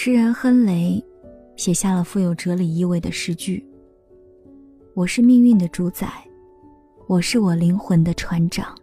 [0.00, 1.04] 诗人亨雷
[1.56, 3.66] 写下了富有哲理意味的诗句
[4.94, 6.08] ：“我是命运的主宰，
[7.08, 8.78] 我是我灵魂的船长。”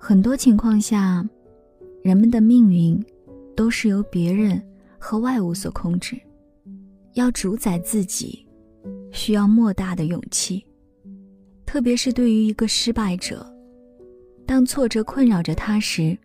[0.00, 1.22] 很多情况下，
[2.02, 2.98] 人们的命运
[3.54, 4.58] 都是由别人
[4.98, 6.18] 和外物所控制。
[7.12, 8.46] 要主宰自己，
[9.12, 10.64] 需要莫大的勇气，
[11.66, 13.46] 特别是对于一个失败者，
[14.46, 16.16] 当挫折困扰着他时，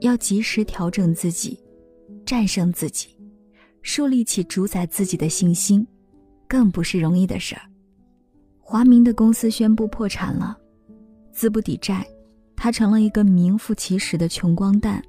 [0.00, 1.58] 要及时调整自己，
[2.24, 3.08] 战胜自己。
[3.86, 5.86] 树立起主宰自己的信心，
[6.48, 7.62] 更不是容易的事儿。
[8.58, 10.58] 华明的公司宣布破产了，
[11.32, 12.04] 资不抵债，
[12.56, 15.00] 他成了一个名副其实的穷光蛋。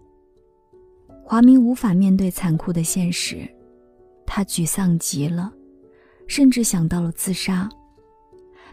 [1.23, 3.49] 华明无法面对残酷的现实，
[4.27, 5.51] 他沮丧极了，
[6.27, 7.67] 甚至想到了自杀。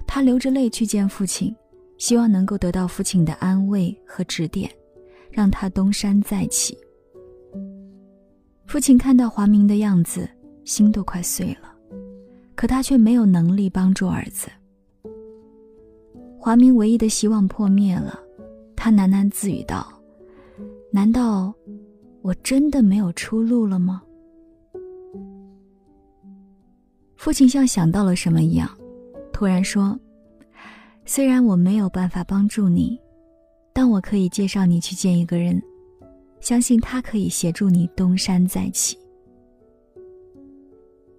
[0.07, 1.57] 他流着泪去见父亲，
[1.97, 4.71] 希望能够得到父亲的安慰和指点，
[5.31, 6.77] 让他东山再起。
[8.75, 10.29] 父亲看到华明的样子，
[10.65, 11.73] 心都快碎了，
[12.57, 14.49] 可他却没有能力帮助儿子。
[16.37, 18.19] 华明唯一的希望破灭了，
[18.75, 19.87] 他喃喃自语道
[20.91, 21.55] ：“难道
[22.21, 24.03] 我真的没有出路了吗？”
[27.15, 28.69] 父亲像想到了什么一样，
[29.33, 29.97] 突然说
[31.07, 32.99] ：“虽然我没有办法帮助你，
[33.73, 35.63] 但我可以介绍你去见一个人。”
[36.45, 38.99] 相信他可以协助你东山再起。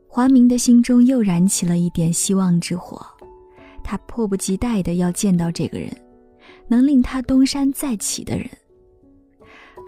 [0.08, 3.04] 华明的心中又燃起了一点希望之火，
[3.84, 5.90] 他迫不及待的要见到这个人，
[6.68, 8.48] 能令他东山再起的人。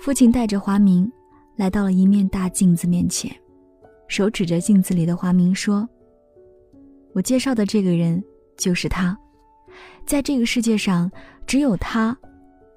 [0.01, 1.09] 父亲带着华明
[1.55, 3.31] 来到了一面大镜子面前，
[4.07, 5.87] 手指着镜子里的华明说
[7.13, 8.23] ：“我介绍的这个人
[8.57, 9.15] 就是他，
[10.03, 11.11] 在这个世界上，
[11.45, 12.17] 只有他，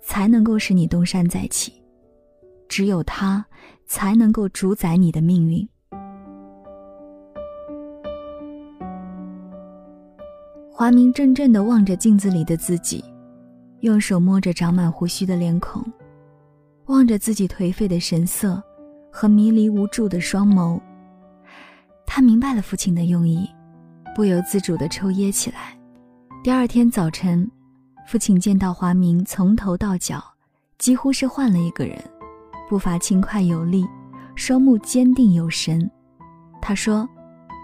[0.02, 1.72] 才能够使你东山再起。”
[2.70, 3.44] 只有他，
[3.84, 5.68] 才能够主宰你的命运。
[10.70, 13.04] 华明怔怔的望着镜子里的自己，
[13.80, 15.84] 用手摸着长满胡须的脸孔，
[16.86, 18.62] 望着自己颓废的神色
[19.10, 20.80] 和迷离无助的双眸。
[22.06, 23.50] 他明白了父亲的用意，
[24.14, 25.76] 不由自主的抽噎起来。
[26.44, 27.50] 第二天早晨，
[28.06, 30.22] 父亲见到华明从头到脚，
[30.78, 32.00] 几乎是换了一个人。
[32.70, 33.84] 步伐轻快有力，
[34.36, 35.90] 双目坚定有神。
[36.62, 37.04] 他说：“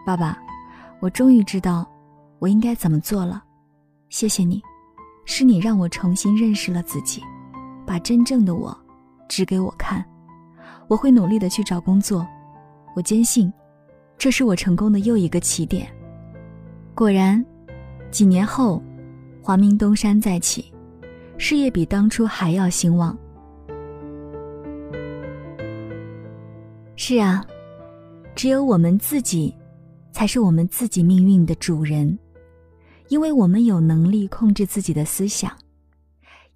[0.05, 0.37] 爸爸，
[0.99, 1.89] 我终于知道
[2.41, 3.41] 我应该怎么做了。
[4.09, 4.61] 谢谢你，
[5.25, 7.23] 是你让我重新认识了自己，
[7.87, 8.77] 把真正的我
[9.29, 10.05] 指给我看。
[10.89, 12.27] 我会努力的去找工作，
[12.97, 13.53] 我坚信，
[14.19, 15.87] 这是我成功的又一个起点。”
[16.97, 17.47] 果然，
[18.11, 18.83] 几年后，
[19.41, 20.75] 华明东山再起，
[21.39, 23.17] 事业比当初还要兴旺。
[27.09, 27.47] 是啊，
[28.35, 29.55] 只有我们自己，
[30.11, 32.19] 才是我们自己命运的主人，
[33.11, 35.49] 因为我们有能力控制自己的思想，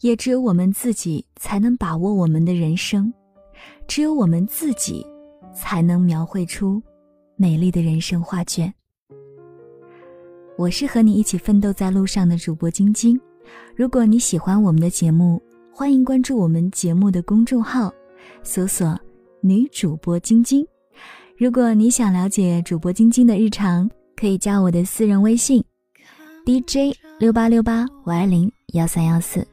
[0.00, 3.15] 也只有我们自己才能把握我们的人生，
[3.87, 5.06] 只有我们自己，
[5.55, 6.82] 才能描绘出
[7.37, 8.75] 美丽的人生画卷。
[10.59, 13.17] 我是和你一起奋斗在路上的主播晶晶，
[13.77, 15.41] 如果你喜欢我们的节目，
[15.72, 17.94] 欢迎关注我们节目的公众号，
[18.43, 18.99] 搜索。
[19.43, 20.67] 女主播晶晶，
[21.39, 25.65] 如果你想了解主播晶晶的日常，可以加我的私人微信
[26.45, 29.47] ：DJ 六八六八五二零幺三幺四。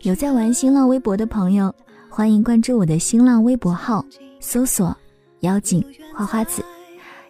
[0.00, 1.72] 有在玩新浪微博的朋友，
[2.08, 4.02] 欢迎关注我的新浪微博号，
[4.40, 4.96] 搜索
[5.40, 5.84] “妖精
[6.14, 6.64] 花花子”，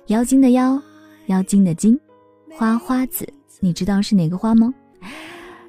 [0.06, 0.80] 妖精的妖，
[1.26, 1.98] 妖精的精，
[2.52, 3.28] 花花子，
[3.58, 4.72] 你知道是哪个花吗？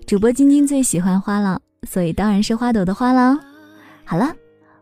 [0.05, 3.35] 主播晶晶最喜欢花了，所以当然是花朵的花了。
[4.05, 4.31] 好了，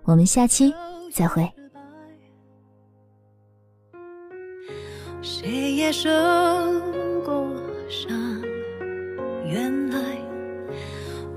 [0.04, 0.74] 我们下期。
[1.14, 1.52] 再会。
[5.22, 6.10] 谁也受
[7.24, 7.54] 过
[7.90, 8.42] 伤，
[9.46, 10.00] 原来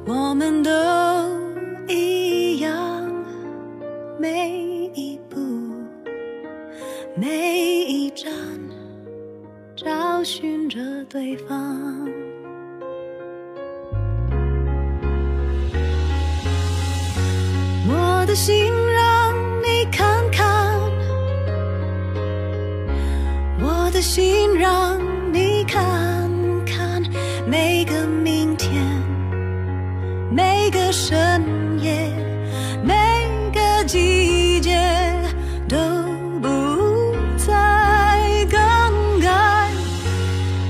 [0.06, 0.70] 我们都
[1.88, 2.72] 一样。
[4.18, 4.48] 每
[4.94, 5.36] 一步，
[7.16, 8.32] 每一站，
[9.77, 12.09] 找寻着对方。
[17.86, 18.72] 我的心
[24.04, 25.01] 心让
[25.33, 25.83] 你看
[26.66, 27.03] 看，
[27.47, 28.71] 每个明天，
[30.30, 31.42] 每个深
[31.80, 32.12] 夜，
[32.83, 32.95] 每
[33.53, 34.78] 个季节
[35.66, 35.78] 都
[36.42, 39.71] 不再更改。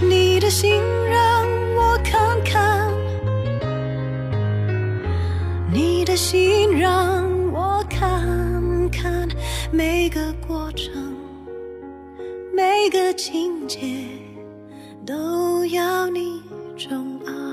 [0.01, 1.45] 你的心让
[1.75, 2.89] 我看看，
[5.73, 9.29] 你的心让我看看。
[9.73, 10.73] 每个过。
[12.85, 13.81] 每个情节
[15.07, 16.43] 都要你
[16.77, 17.44] 钟爱。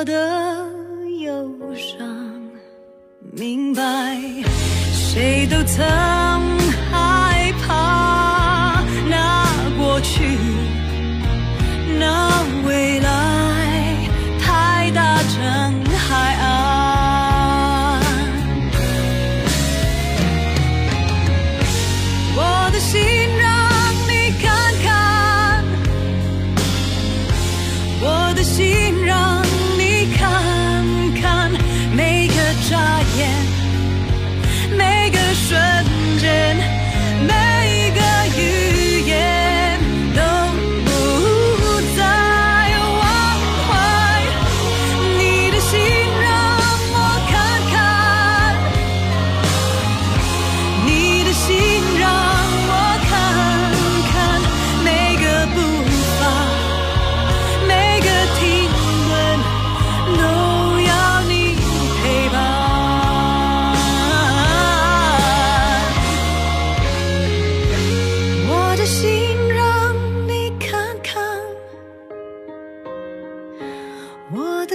[0.00, 0.66] 我的
[1.18, 1.30] 忧
[1.76, 2.08] 伤
[3.34, 3.82] 明白
[4.94, 6.19] 谁都曾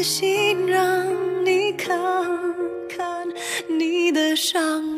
[0.06, 1.04] 心让
[1.44, 1.90] 你看
[2.88, 3.28] 看
[3.68, 4.95] 你的伤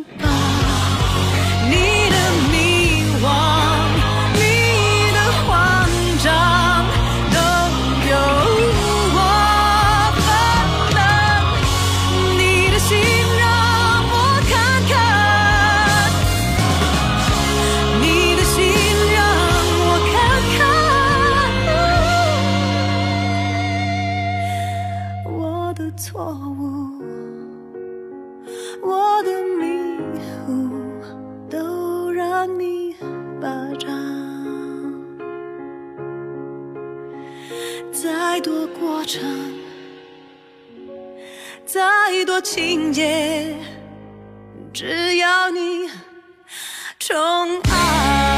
[38.04, 39.24] 再多过程
[41.66, 41.82] 再
[42.26, 43.56] 多情节
[44.72, 45.90] 只要你
[47.00, 47.18] 宠
[47.72, 48.37] 爱